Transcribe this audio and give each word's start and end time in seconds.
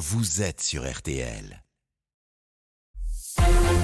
vous 0.00 0.40
êtes 0.40 0.62
sur 0.62 0.90
RTL. 0.90 1.62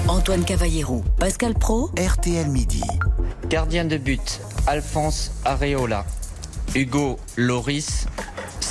Antoine 0.07 0.43
Cavallero, 0.45 1.03
Pascal 1.19 1.53
Pro, 1.53 1.91
RTL 1.95 2.49
Midi. 2.49 2.81
Gardien 3.49 3.85
de 3.85 3.97
but, 3.97 4.41
Alphonse 4.65 5.31
Areola. 5.45 6.07
Hugo 6.73 7.19
Loris, 7.37 8.07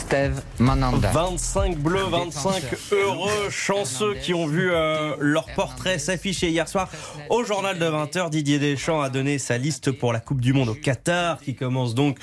Steve 0.06 0.40
Mananda. 0.60 1.10
25 1.10 1.78
bleus, 1.78 2.04
25 2.08 2.62
heureux, 2.92 3.50
chanceux 3.50 4.14
qui 4.14 4.34
ont 4.34 4.46
vu 4.46 4.70
euh, 4.70 5.16
leur 5.18 5.46
portrait 5.56 5.98
s'afficher 5.98 6.48
hier 6.48 6.68
soir 6.68 6.88
au 7.28 7.42
journal 7.42 7.76
de 7.76 7.86
20h. 7.86 8.30
Didier 8.30 8.60
Deschamps 8.60 9.00
a 9.00 9.10
donné 9.10 9.40
sa 9.40 9.58
liste 9.58 9.90
pour 9.90 10.12
la 10.12 10.20
Coupe 10.20 10.40
du 10.40 10.52
Monde 10.52 10.68
au 10.68 10.74
Qatar 10.74 11.40
qui 11.40 11.56
commence 11.56 11.96
donc 11.96 12.18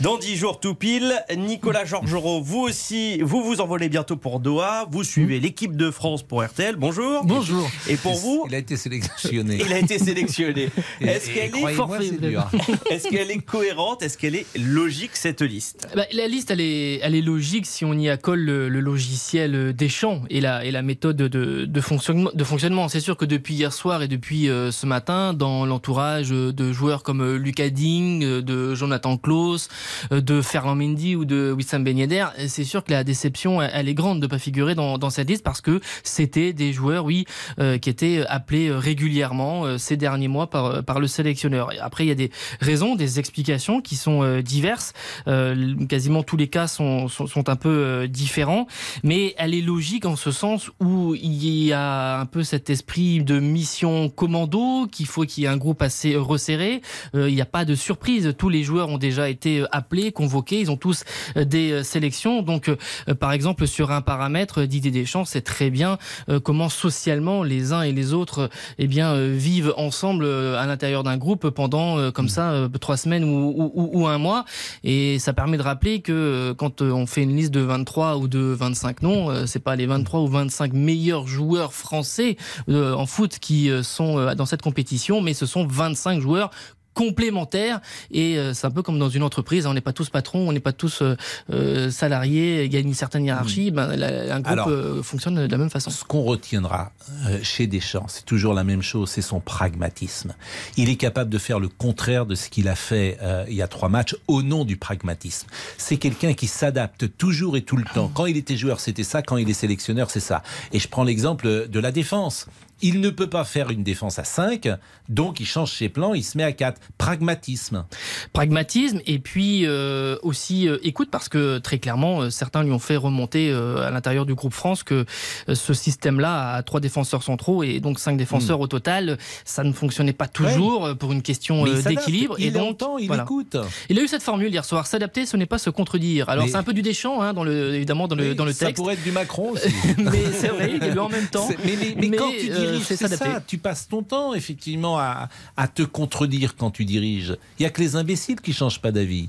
dans 0.00 0.18
10 0.18 0.36
jours 0.36 0.58
tout 0.58 0.74
pile. 0.74 1.14
Nicolas 1.36 1.84
Georgerot, 1.84 2.42
vous 2.42 2.58
aussi, 2.58 3.20
vous 3.20 3.44
vous 3.44 3.60
envolez 3.60 3.88
bientôt 3.88 4.16
pour 4.16 4.40
Doha. 4.40 4.86
Vous 4.90 5.04
suivez 5.04 5.38
l'équipe 5.38 5.76
de 5.76 5.92
France 5.92 6.24
pour 6.24 6.42
RTL. 6.42 6.74
Bonjour. 6.74 7.24
Bonjour. 7.24 7.70
Et 7.88 7.96
pour 7.96 8.16
vous, 8.16 8.46
Il 8.48 8.54
a 8.56 8.58
été 8.58 8.76
sélectionné. 8.76 9.58
il 9.64 9.72
a 9.72 9.78
été 9.78 10.00
sélectionné. 10.00 10.70
Est-ce 11.00 11.30
qu'elle 11.30 11.54
est, 11.54 12.90
est-ce 12.90 13.08
qu'elle 13.08 13.30
est 13.30 13.44
cohérente 13.44 14.02
Est-ce 14.02 14.18
qu'elle 14.18 14.34
est 14.34 14.46
logique 14.58 15.12
cette 15.14 15.42
liste 15.42 15.86
Bah, 15.94 16.04
la 16.10 16.26
liste, 16.26 16.50
elle 16.50 16.60
est, 16.60 16.98
elle 17.00 17.14
est 17.14 17.27
logique 17.28 17.66
si 17.66 17.84
on 17.84 17.94
y 17.94 18.08
accole 18.08 18.40
le, 18.40 18.68
le 18.68 18.80
logiciel 18.80 19.74
des 19.74 19.88
champs 19.88 20.22
et 20.30 20.40
la, 20.40 20.64
et 20.64 20.70
la 20.70 20.82
méthode 20.82 21.16
de, 21.16 21.64
de 21.66 21.80
fonctionnement. 21.80 22.30
De 22.34 22.44
fonctionnement. 22.44 22.88
C'est 22.88 23.00
sûr 23.00 23.16
que 23.16 23.26
depuis 23.26 23.54
hier 23.54 23.72
soir 23.72 24.02
et 24.02 24.08
depuis 24.08 24.48
euh, 24.48 24.70
ce 24.70 24.86
matin, 24.86 25.34
dans 25.34 25.66
l'entourage 25.66 26.30
de 26.30 26.72
joueurs 26.72 27.02
comme 27.02 27.20
euh, 27.20 27.36
Lucas 27.36 27.70
Ding, 27.70 28.24
euh, 28.24 28.42
de 28.42 28.74
Jonathan 28.74 29.16
Klaus, 29.18 29.68
euh, 30.12 30.20
de 30.20 30.40
Ferland 30.42 30.76
Mendy 30.76 31.16
ou 31.16 31.24
de 31.24 31.52
Wissam 31.52 31.84
Ben 31.84 31.98
Yedder, 31.98 32.26
c'est 32.46 32.64
sûr 32.64 32.82
que 32.82 32.92
la 32.92 33.04
déception, 33.04 33.60
elle, 33.60 33.88
est 33.88 33.94
grande 33.94 34.20
de 34.20 34.26
ne 34.26 34.30
pas 34.30 34.38
figurer 34.38 34.74
dans, 34.74 34.98
dans 34.98 35.10
cette 35.10 35.28
liste 35.28 35.44
parce 35.44 35.60
que 35.60 35.80
c'était 36.02 36.52
des 36.52 36.72
joueurs, 36.72 37.04
oui, 37.04 37.26
euh, 37.58 37.78
qui 37.78 37.90
étaient 37.90 38.24
appelés 38.28 38.70
régulièrement 38.72 39.64
euh, 39.64 39.78
ces 39.78 39.96
derniers 39.96 40.28
mois 40.28 40.48
par, 40.48 40.82
par 40.84 41.00
le 41.00 41.06
sélectionneur. 41.06 41.70
Après, 41.80 42.04
il 42.04 42.08
y 42.08 42.12
a 42.12 42.14
des 42.14 42.30
raisons, 42.60 42.96
des 42.96 43.18
explications 43.18 43.80
qui 43.80 43.96
sont 43.96 44.22
euh, 44.22 44.42
diverses. 44.42 44.92
Euh, 45.26 45.74
quasiment 45.88 46.22
tous 46.22 46.36
les 46.36 46.48
cas 46.48 46.66
sont, 46.66 47.08
sont 47.26 47.48
un 47.48 47.56
peu 47.56 47.68
euh, 47.68 48.06
différents, 48.06 48.66
mais 49.02 49.34
elle 49.38 49.54
est 49.54 49.60
logique 49.60 50.04
en 50.06 50.16
ce 50.16 50.30
sens 50.30 50.70
où 50.80 51.14
il 51.14 51.44
y 51.64 51.72
a 51.72 52.20
un 52.20 52.26
peu 52.26 52.42
cet 52.42 52.70
esprit 52.70 53.22
de 53.22 53.38
mission 53.40 54.08
commando, 54.08 54.86
qu'il 54.86 55.06
faut 55.06 55.22
qu'il 55.24 55.42
y 55.44 55.46
ait 55.46 55.50
un 55.50 55.56
groupe 55.56 55.82
assez 55.82 56.16
resserré. 56.16 56.80
Euh, 57.14 57.28
il 57.28 57.34
n'y 57.34 57.40
a 57.40 57.46
pas 57.46 57.64
de 57.64 57.74
surprise. 57.74 58.34
Tous 58.38 58.48
les 58.48 58.62
joueurs 58.62 58.88
ont 58.88 58.98
déjà 58.98 59.28
été 59.28 59.64
appelés, 59.72 60.12
convoqués. 60.12 60.60
Ils 60.60 60.70
ont 60.70 60.76
tous 60.76 61.04
euh, 61.36 61.44
des 61.44 61.72
euh, 61.72 61.82
sélections. 61.82 62.42
Donc, 62.42 62.68
euh, 62.68 63.14
par 63.14 63.32
exemple, 63.32 63.66
sur 63.66 63.90
un 63.90 64.00
paramètre, 64.02 64.62
Didier 64.62 64.90
Deschamps 64.90 65.24
sait 65.24 65.40
très 65.40 65.70
bien 65.70 65.98
euh, 66.28 66.40
comment 66.40 66.68
socialement 66.68 67.42
les 67.42 67.72
uns 67.72 67.82
et 67.82 67.92
les 67.92 68.12
autres 68.12 68.40
euh, 68.42 68.48
eh 68.78 68.86
bien, 68.86 69.12
euh, 69.14 69.34
vivent 69.36 69.74
ensemble 69.76 70.24
euh, 70.24 70.58
à 70.58 70.66
l'intérieur 70.66 71.02
d'un 71.02 71.16
groupe 71.16 71.48
pendant 71.50 71.98
euh, 71.98 72.10
comme 72.10 72.28
ça 72.28 72.52
euh, 72.52 72.68
trois 72.68 72.96
semaines 72.96 73.24
ou, 73.24 73.52
ou- 73.56 73.90
ou- 73.92 74.06
un 74.08 74.18
mois. 74.18 74.44
Et 74.84 75.18
ça 75.18 75.32
permet 75.32 75.56
de 75.56 75.62
rappeler 75.62 76.00
que 76.00 76.12
euh, 76.12 76.54
quand 76.54 76.82
euh, 76.82 76.90
on 76.90 77.06
fait 77.08 77.22
une 77.22 77.34
liste 77.34 77.50
de 77.50 77.60
23 77.60 78.16
ou 78.18 78.28
de 78.28 78.38
25 78.38 79.02
noms, 79.02 79.30
euh, 79.30 79.46
c'est 79.46 79.58
pas 79.58 79.76
les 79.76 79.86
23 79.86 80.20
ou 80.20 80.28
25 80.28 80.72
meilleurs 80.72 81.26
joueurs 81.26 81.72
français 81.72 82.36
euh, 82.68 82.94
en 82.94 83.06
foot 83.06 83.38
qui 83.40 83.70
euh, 83.70 83.82
sont 83.82 84.34
dans 84.34 84.46
cette 84.46 84.62
compétition, 84.62 85.20
mais 85.20 85.34
ce 85.34 85.46
sont 85.46 85.66
25 85.66 86.20
joueurs 86.20 86.50
complémentaires 86.98 87.80
et 88.10 88.38
euh, 88.38 88.52
c'est 88.54 88.66
un 88.66 88.70
peu 88.70 88.82
comme 88.82 88.98
dans 88.98 89.08
une 89.08 89.22
entreprise 89.22 89.66
hein, 89.66 89.70
on 89.70 89.74
n'est 89.74 89.80
pas 89.80 89.92
tous 89.92 90.10
patrons 90.10 90.48
on 90.48 90.52
n'est 90.52 90.60
pas 90.60 90.72
tous 90.72 91.00
euh, 91.02 91.16
euh, 91.52 91.90
salariés 91.90 92.64
il 92.64 92.72
y 92.72 92.76
a 92.76 92.80
une 92.80 92.94
certaine 92.94 93.24
hiérarchie 93.24 93.70
ben, 93.70 93.94
la- 93.96 94.34
un 94.34 94.40
groupe 94.40 94.52
Alors, 94.52 94.68
euh, 94.68 95.02
fonctionne 95.02 95.46
de 95.46 95.50
la 95.50 95.58
même 95.58 95.70
façon 95.70 95.90
Ce 95.90 96.04
qu'on 96.04 96.22
retiendra 96.22 96.90
euh, 97.26 97.38
chez 97.42 97.66
Deschamps, 97.66 98.06
c'est 98.08 98.24
toujours 98.24 98.52
la 98.52 98.64
même 98.64 98.82
chose, 98.82 99.08
c'est 99.10 99.22
son 99.22 99.40
pragmatisme. 99.40 100.34
Il 100.76 100.88
est 100.90 100.96
capable 100.96 101.30
de 101.30 101.38
faire 101.38 101.60
le 101.60 101.68
contraire 101.68 102.26
de 102.26 102.34
ce 102.34 102.48
qu'il 102.50 102.68
a 102.68 102.74
fait 102.74 103.18
euh, 103.22 103.44
il 103.48 103.54
y 103.54 103.62
a 103.62 103.68
trois 103.68 103.88
matchs 103.88 104.16
au 104.26 104.42
nom 104.42 104.64
du 104.64 104.76
pragmatisme. 104.76 105.46
C'est 105.78 105.96
quelqu'un 105.96 106.34
qui 106.34 106.46
s'adapte 106.46 107.16
toujours 107.16 107.56
et 107.56 107.62
tout 107.62 107.76
le 107.76 107.84
temps. 107.94 108.10
Quand 108.14 108.26
il 108.26 108.36
était 108.36 108.56
joueur, 108.56 108.80
c'était 108.80 109.04
ça. 109.04 109.22
Quand 109.22 109.36
il 109.36 109.48
est 109.48 109.54
sélectionneur, 109.54 110.10
c'est 110.10 110.20
ça. 110.20 110.42
Et 110.72 110.78
je 110.78 110.88
prends 110.88 111.04
l'exemple 111.04 111.68
de 111.68 111.80
la 111.80 111.92
défense. 111.92 112.46
Il 112.82 113.00
ne 113.00 113.10
peut 113.10 113.26
pas 113.28 113.44
faire 113.44 113.70
une 113.70 113.82
défense 113.82 114.18
à 114.18 114.24
5, 114.24 114.68
donc 115.08 115.40
il 115.40 115.46
change 115.46 115.72
ses 115.72 115.88
plans, 115.88 116.14
il 116.14 116.22
se 116.24 116.36
met 116.36 116.44
à 116.44 116.52
4. 116.52 116.80
Pragmatisme. 116.98 117.84
pragmatisme 118.32 119.00
et 119.06 119.18
puis 119.18 119.64
euh, 119.66 120.16
aussi 120.22 120.68
euh, 120.68 120.78
écoute 120.82 121.08
parce 121.10 121.28
que 121.28 121.58
très 121.58 121.78
clairement 121.78 122.22
euh, 122.22 122.30
certains 122.30 122.62
lui 122.62 122.70
ont 122.72 122.78
fait 122.78 122.96
remonter 122.96 123.50
euh, 123.50 123.86
à 123.86 123.90
l'intérieur 123.90 124.26
du 124.26 124.34
groupe 124.34 124.52
France 124.52 124.82
que 124.82 125.04
euh, 125.48 125.54
ce 125.54 125.74
système-là 125.74 126.54
a 126.54 126.62
trois 126.62 126.80
défenseurs 126.80 127.22
centraux 127.22 127.62
et 127.62 127.80
donc 127.80 127.98
cinq 127.98 128.16
défenseurs 128.16 128.60
au 128.60 128.66
total 128.66 129.18
ça 129.44 129.64
ne 129.64 129.72
fonctionnait 129.72 130.12
pas 130.12 130.28
toujours 130.28 130.86
euh, 130.86 130.94
pour 130.94 131.12
une 131.12 131.22
question 131.22 131.64
Hmm. 131.64 131.68
Euh, 131.68 131.82
d'équilibre 131.82 132.36
il 132.38 132.46
et 132.46 132.50
donc 132.50 132.80
il 133.00 133.06
voilà. 133.08 133.22
écoute. 133.24 133.56
il 133.88 133.98
a 133.98 134.02
eu 134.02 134.08
cette 134.08 134.22
formule 134.22 134.50
hier 134.50 134.64
soir 134.64 134.86
s'adapter 134.86 135.24
ce 135.26 135.36
n'est 135.36 135.46
pas 135.46 135.58
se 135.58 135.70
contredire 135.70 136.28
alors 136.28 136.46
c'est 136.48 136.56
un 136.56 136.62
peu 136.62 136.72
du 136.74 136.82
déchant 136.82 137.20
hein, 137.22 137.32
dans 137.32 137.42
le 137.44 137.74
évidemment 137.74 138.06
dans 138.06 138.14
le 138.16 138.34
dans 138.34 138.44
le 138.44 138.52
ça 138.52 138.66
texte 138.66 138.76
pourrait 138.76 138.94
être 138.94 139.02
du 139.02 139.12
Macron 139.12 139.50
aussi. 139.52 139.68
mais 139.98 140.24
c'est 140.32 140.48
vrai 140.48 140.72
il 140.76 140.82
est 140.84 140.98
en 140.98 141.08
même 141.08 141.26
temps 141.28 141.48
Mais, 141.48 141.56
mais- 141.80 141.94
mais 141.96 142.08
mais, 142.08 142.16
quand 142.16 142.30
tu 142.30 142.50
diriges, 142.72 142.86
c'est 142.86 142.96
ça. 143.08 143.40
Tu 143.46 143.58
passes 143.58 143.88
ton 143.88 144.02
temps, 144.02 144.34
effectivement, 144.34 144.98
à, 144.98 145.28
à 145.56 145.68
te 145.68 145.82
contredire 145.82 146.56
quand 146.56 146.70
tu 146.70 146.84
diriges. 146.84 147.36
Il 147.58 147.62
n'y 147.62 147.66
a 147.66 147.70
que 147.70 147.80
les 147.80 147.96
imbéciles 147.96 148.40
qui 148.40 148.52
changent 148.52 148.80
pas 148.80 148.92
d'avis. 148.92 149.28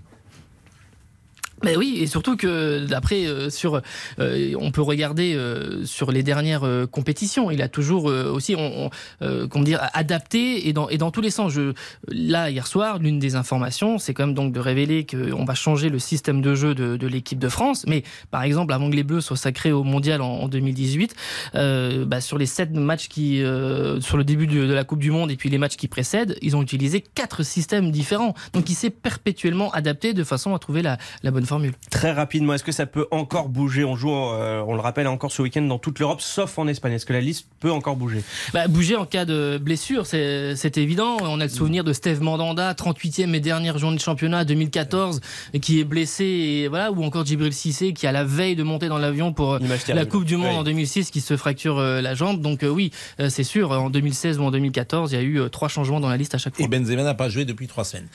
Mais 1.63 1.75
oui, 1.75 1.97
et 1.99 2.07
surtout 2.07 2.37
que 2.37 2.85
d'après 2.85 3.25
euh, 3.25 3.49
sur, 3.49 3.81
euh, 4.19 4.53
on 4.59 4.71
peut 4.71 4.81
regarder 4.81 5.33
euh, 5.35 5.85
sur 5.85 6.11
les 6.11 6.23
dernières 6.23 6.63
euh, 6.63 6.85
compétitions. 6.85 7.51
Il 7.51 7.61
a 7.61 7.67
toujours 7.67 8.09
euh, 8.09 8.31
aussi, 8.31 8.55
on, 8.55 8.85
on, 8.85 8.89
euh, 9.21 9.47
comment 9.47 9.63
dire, 9.63 9.81
adapté 9.93 10.67
et 10.67 10.73
dans 10.73 10.89
et 10.89 10.97
dans 10.97 11.11
tous 11.11 11.21
les 11.21 11.29
sens. 11.31 11.51
Je, 11.51 11.73
là 12.07 12.49
hier 12.49 12.67
soir, 12.67 12.99
l'une 12.99 13.19
des 13.19 13.35
informations, 13.35 13.97
c'est 13.97 14.13
quand 14.13 14.25
même 14.25 14.35
donc 14.35 14.53
de 14.53 14.59
révéler 14.59 15.05
qu'on 15.05 15.45
va 15.45 15.55
changer 15.55 15.89
le 15.89 15.99
système 15.99 16.41
de 16.41 16.55
jeu 16.55 16.75
de, 16.75 16.97
de 16.97 17.07
l'équipe 17.07 17.39
de 17.39 17.49
France. 17.49 17.85
Mais 17.87 18.03
par 18.31 18.43
exemple, 18.43 18.73
avant 18.73 18.89
que 18.89 18.95
les 18.95 19.03
Bleus 19.03 19.21
soient 19.21 19.37
sacrés 19.37 19.71
au 19.71 19.83
Mondial 19.83 20.21
en, 20.21 20.29
en 20.41 20.47
2018, 20.47 21.15
euh, 21.55 22.05
bah, 22.05 22.21
sur 22.21 22.37
les 22.37 22.45
sept 22.45 22.71
matchs 22.71 23.07
qui, 23.09 23.43
euh, 23.43 23.99
sur 24.01 24.17
le 24.17 24.23
début 24.23 24.47
de, 24.47 24.65
de 24.65 24.73
la 24.73 24.83
Coupe 24.83 24.99
du 24.99 25.11
Monde 25.11 25.31
et 25.31 25.35
puis 25.35 25.49
les 25.49 25.57
matchs 25.57 25.75
qui 25.75 25.87
précèdent, 25.87 26.37
ils 26.41 26.55
ont 26.55 26.61
utilisé 26.61 27.01
quatre 27.01 27.43
systèmes 27.43 27.91
différents. 27.91 28.33
Donc 28.53 28.69
il 28.69 28.75
s'est 28.75 28.89
perpétuellement 28.89 29.71
adapté 29.71 30.13
de 30.13 30.23
façon 30.23 30.53
à 30.55 30.59
trouver 30.59 30.81
la, 30.81 30.97
la 31.23 31.31
bonne 31.31 31.45
formule. 31.49 31.73
Très 31.89 32.11
rapidement, 32.11 32.53
est-ce 32.53 32.63
que 32.63 32.71
ça 32.71 32.85
peut 32.85 33.07
encore 33.11 33.49
bouger? 33.49 33.83
On 33.83 33.95
joue, 33.95 34.11
euh, 34.13 34.63
on 34.67 34.73
le 34.75 34.79
rappelle 34.79 35.07
encore 35.07 35.31
ce 35.31 35.41
week-end 35.41 35.61
dans 35.63 35.79
toute 35.79 35.99
l'Europe, 35.99 36.21
sauf 36.21 36.57
en 36.57 36.67
Espagne. 36.67 36.93
Est-ce 36.93 37.05
que 37.05 37.13
la 37.13 37.21
liste 37.21 37.47
peut 37.59 37.71
encore 37.71 37.95
bouger? 37.95 38.23
Bah, 38.53 38.67
bouger 38.67 38.95
en 38.95 39.05
cas 39.05 39.25
de 39.25 39.59
blessure, 39.61 40.05
c'est 40.05 40.77
évident. 40.77 41.17
On 41.21 41.39
a 41.39 41.43
le 41.43 41.49
souvenir 41.49 41.83
de 41.83 41.91
Steve 41.93 42.21
Mandanda, 42.21 42.73
38e 42.73 43.33
et 43.33 43.39
dernière 43.39 43.77
journée 43.77 43.97
de 43.97 44.01
championnat 44.01 44.45
2014, 44.45 45.19
qui 45.61 45.79
est 45.79 45.83
blessé, 45.83 46.23
et 46.23 46.67
voilà, 46.67 46.91
ou 46.91 47.03
encore 47.03 47.25
Djibril 47.25 47.53
Cissé, 47.53 47.93
qui 47.93 48.07
à 48.07 48.11
la 48.11 48.23
veille 48.23 48.55
de 48.55 48.63
monter 48.63 48.87
dans 48.87 48.97
l'avion 48.97 49.33
pour 49.33 49.53
euh, 49.53 49.59
la. 49.89 50.05
Coupe 50.05 50.25
du 50.25 50.37
Monde 50.37 50.49
Ouais. 50.49 50.55
en 50.55 50.63
2006, 50.63 51.11
qui 51.11 51.21
se 51.21 51.35
fracture 51.37 51.77
euh, 51.77 52.01
la 52.01 52.15
jambe. 52.15 52.41
Donc 52.41 52.63
euh, 52.63 52.69
oui, 52.69 52.91
euh, 53.19 53.29
c'est 53.29 53.43
sûr, 53.43 53.71
en 53.71 53.89
2016 53.89 54.39
ou 54.39 54.43
en 54.43 54.51
2014, 54.51 55.11
il 55.11 55.15
y 55.15 55.17
a 55.17 55.21
eu 55.21 55.39
euh, 55.39 55.49
trois 55.49 55.67
changements 55.67 55.99
dans 55.99 56.09
la 56.09 56.17
liste 56.17 56.33
à 56.35 56.37
chaque 56.37 56.55
fois. 56.55 56.65
Et 56.65 56.67
Benzema 56.67 57.03
n'a 57.03 57.13
pas 57.13 57.29
joué 57.29 57.45
depuis 57.45 57.67
trois 57.67 57.83
semaines. 57.83 58.07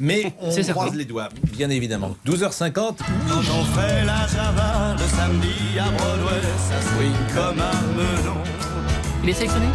Mais 0.00 0.32
on 0.40 0.50
certain. 0.50 0.72
croise 0.72 0.94
les 0.94 1.04
doigts, 1.04 1.28
bien 1.56 1.70
évidemment. 1.70 2.16
12h50. 2.26 2.77
Quand 2.78 2.94
on 3.28 3.64
fait 3.74 4.04
la 4.04 4.24
java 4.28 4.94
le 4.96 5.04
samedi 5.16 5.78
à 5.80 5.90
Broadway, 5.90 6.40
ça 6.58 6.80
swing 6.80 7.12
comme 7.34 7.58
un 7.60 7.82
melon. 7.96 8.36
Il 9.24 9.30
est 9.30 9.32
sélectionné? 9.32 9.66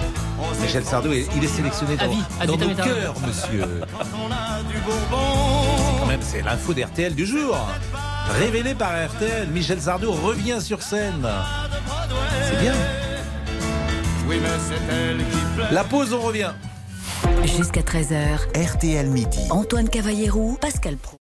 Michel 0.61 0.85
Sardou, 0.85 1.11
il 1.11 1.43
est 1.43 1.47
sélectionné 1.47 1.95
À 1.99 2.05
dans, 2.05 2.11
vie, 2.11 2.23
ad 2.39 2.47
dans 2.47 2.57
nos 2.57 2.75
cœurs, 2.75 3.15
monsieur. 3.27 3.81
Quand 3.91 4.05
on 4.25 4.31
a 4.31 4.63
du 4.63 4.77
bourbon. 4.79 5.99
Quand 5.99 6.05
même, 6.05 6.21
c'est 6.21 6.43
l'info 6.43 6.73
d'RTL 6.73 7.13
du 7.13 7.25
jour. 7.25 7.57
Révélé 8.39 8.73
par 8.73 8.91
RTL, 8.91 9.49
Michel 9.49 9.81
Sardou 9.81 10.11
revient 10.13 10.61
sur 10.61 10.81
scène. 10.81 11.27
C'est 12.47 12.61
bien. 12.61 12.73
Oui, 14.29 14.37
mais 14.41 14.47
c'est 14.65 14.93
elle 14.93 15.17
qui. 15.17 15.73
La 15.73 15.83
pause, 15.83 16.13
on 16.13 16.21
revient. 16.21 16.53
jusqu'à 17.43 17.81
13h. 17.81 18.37
RTL 18.55 19.07
Midi. 19.09 19.41
Antoine 19.49 19.89
Cavallero, 19.89 20.57
Pascal 20.61 20.95
Pro. 20.95 21.17